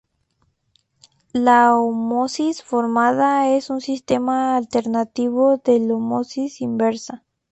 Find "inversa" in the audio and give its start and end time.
6.61-7.23